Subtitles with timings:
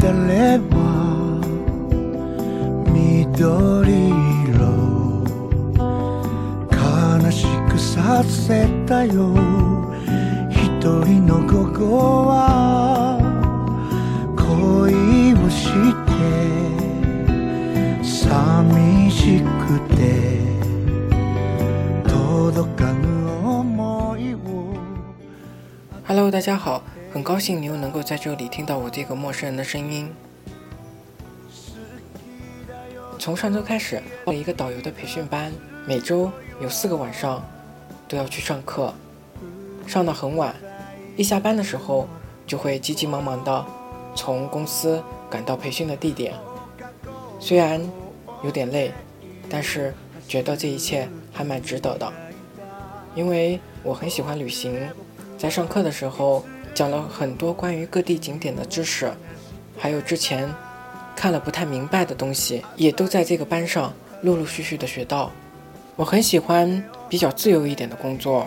[0.00, 1.40] れは
[2.92, 4.10] 緑
[4.48, 4.60] 色
[6.70, 9.34] 悲しくさせたよ。
[10.50, 10.60] 一
[11.04, 13.18] 人の午後は
[14.36, 15.70] 恋をし
[16.06, 16.12] て
[18.02, 20.00] 寂しくて
[22.08, 23.11] 届かぬ
[26.14, 30.12] Hello，大家好，很高兴你又能够在这里听到我这个陌生人的声音。
[33.18, 35.50] 从上周开始，报了一个导游的培训班，
[35.86, 36.30] 每周
[36.60, 37.42] 有四个晚上
[38.06, 38.92] 都要去上课，
[39.86, 40.54] 上到很晚。
[41.16, 42.06] 一下班的时候，
[42.46, 43.64] 就会急急忙忙的
[44.14, 46.34] 从公司赶到培训的地点。
[47.40, 47.80] 虽然
[48.44, 48.92] 有点累，
[49.48, 49.94] 但是
[50.28, 52.12] 觉得这一切还蛮值得的，
[53.14, 54.78] 因为我很喜欢旅行。
[55.42, 59.12] 在上课的时候讲了很多关于各地景点的知识，
[59.76, 60.48] 还有之前
[61.16, 65.32] 看了不太明白的东西，也都在这个班上陆陆续续的学到。
[65.96, 68.46] 我很喜欢比较自由一点的工作，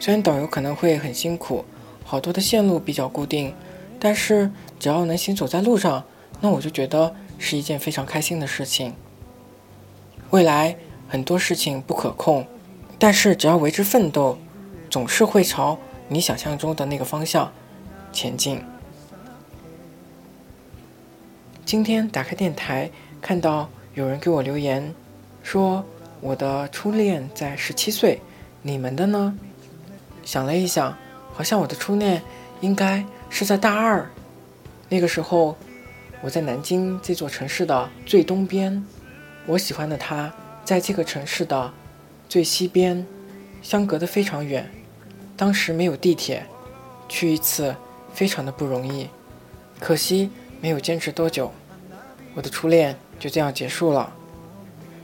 [0.00, 1.62] 虽然导游可能会很辛苦，
[2.06, 3.52] 好多的线路比较固定，
[4.00, 6.02] 但是只要能行走在路上，
[6.40, 8.94] 那我就觉得是一件非常开心的事情。
[10.30, 10.74] 未来
[11.06, 12.46] 很多事情不可控，
[12.98, 14.38] 但是只要为之奋斗。
[14.92, 17.50] 总是会朝你想象中的那个方向
[18.12, 18.62] 前进。
[21.64, 24.94] 今天打开电台，看到有人给我留言，
[25.42, 25.82] 说
[26.20, 28.20] 我的初恋在十七岁，
[28.60, 29.34] 你们的呢？
[30.24, 30.94] 想了一想，
[31.32, 32.20] 好像我的初恋
[32.60, 34.06] 应该是在大二，
[34.90, 35.56] 那个时候
[36.20, 38.84] 我在南京这座城市的最东边，
[39.46, 40.30] 我喜欢的他
[40.66, 41.72] 在这个城市的
[42.28, 43.06] 最西边，
[43.62, 44.70] 相隔的非常远。
[45.42, 46.46] 当时没有地铁，
[47.08, 47.74] 去一次
[48.14, 49.08] 非常的不容易，
[49.80, 50.30] 可惜
[50.60, 51.50] 没有坚持多久，
[52.36, 54.12] 我的初恋就这样结束了。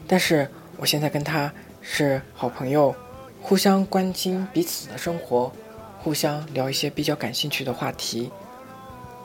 [0.07, 2.95] 但是我现在跟他是好朋友，
[3.43, 5.51] 互相关心彼此的生活，
[5.99, 8.31] 互相聊一些比较感兴趣的话题。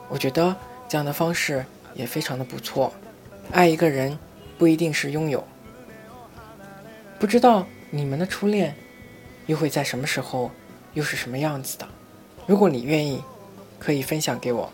[0.08, 0.56] 我觉得
[0.88, 1.64] 这样的方式
[1.94, 2.92] 也非常的不错。
[3.52, 4.18] 爱一个人
[4.58, 5.44] 不一定是拥有，
[7.20, 8.74] 不知道你们的初恋
[9.46, 10.50] 又会在什么时候？
[10.94, 11.86] 又是什么样子的？
[12.46, 13.20] 如果你愿意，
[13.78, 14.72] 可以分享给我。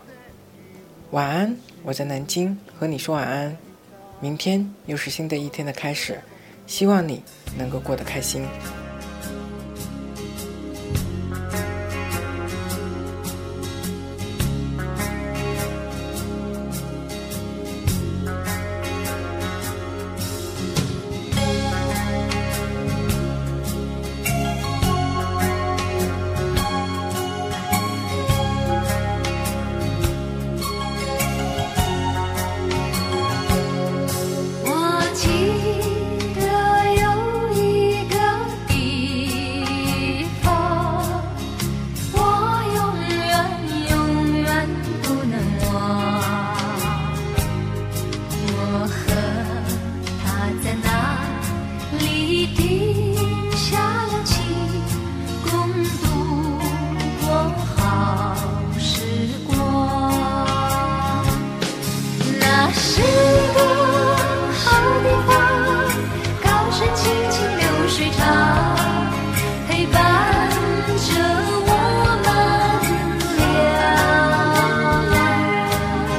[1.11, 3.57] 晚安，我在南京和你说晚安。
[4.19, 6.21] 明天又是新的一天的开始，
[6.67, 7.23] 希望你
[7.57, 8.45] 能够过得开心。
[67.29, 68.19] 情流水长，
[69.67, 69.95] 陪伴
[70.97, 71.09] 着
[71.67, 71.69] 我
[72.23, 72.27] 们
[73.37, 73.39] 俩。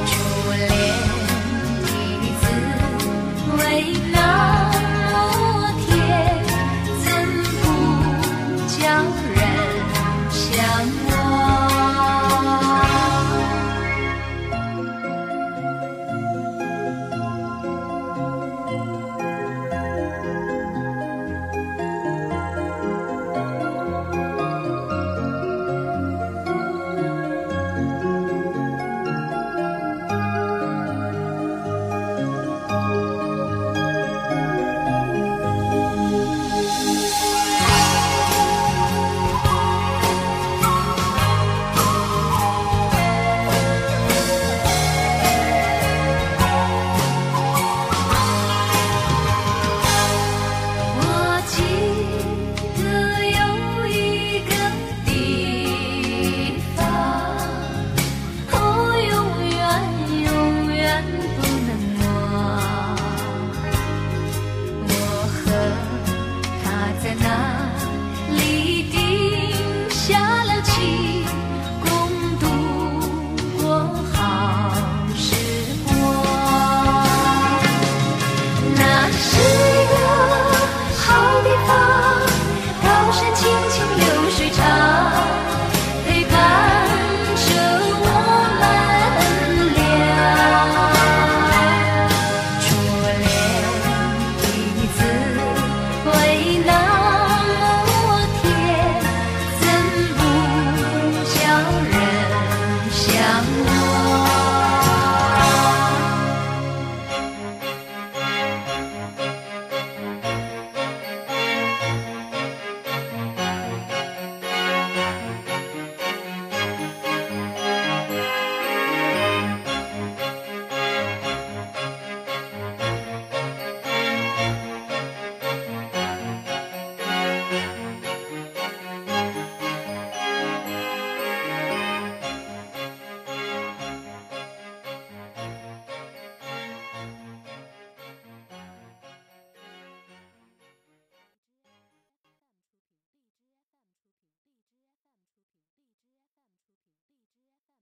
[0.05, 0.11] 初
[0.53, 0.61] 恋，
[1.85, 1.89] 第
[2.21, 2.43] 一次。